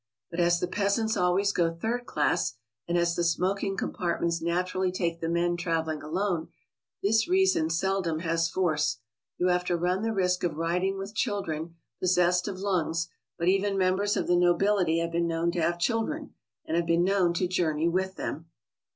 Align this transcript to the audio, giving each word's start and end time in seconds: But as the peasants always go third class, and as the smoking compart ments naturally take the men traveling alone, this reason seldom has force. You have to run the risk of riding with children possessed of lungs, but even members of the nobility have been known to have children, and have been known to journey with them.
But 0.31 0.39
as 0.39 0.59
the 0.59 0.67
peasants 0.67 1.15
always 1.15 1.51
go 1.53 1.71
third 1.71 2.07
class, 2.07 2.55
and 2.87 2.97
as 2.97 3.15
the 3.15 3.23
smoking 3.23 3.77
compart 3.77 4.19
ments 4.19 4.41
naturally 4.41 4.91
take 4.91 5.21
the 5.21 5.29
men 5.29 5.55
traveling 5.57 6.01
alone, 6.01 6.47
this 7.03 7.27
reason 7.29 7.69
seldom 7.69 8.17
has 8.21 8.49
force. 8.49 8.97
You 9.37 9.49
have 9.49 9.63
to 9.65 9.77
run 9.77 10.01
the 10.01 10.11
risk 10.11 10.43
of 10.43 10.57
riding 10.57 10.97
with 10.97 11.13
children 11.13 11.75
possessed 11.99 12.47
of 12.47 12.57
lungs, 12.57 13.09
but 13.37 13.47
even 13.47 13.77
members 13.77 14.17
of 14.17 14.25
the 14.25 14.35
nobility 14.35 14.97
have 14.97 15.11
been 15.11 15.27
known 15.27 15.51
to 15.51 15.61
have 15.61 15.77
children, 15.77 16.33
and 16.65 16.75
have 16.75 16.87
been 16.87 17.03
known 17.03 17.35
to 17.35 17.47
journey 17.47 17.87
with 17.87 18.15
them. 18.15 18.47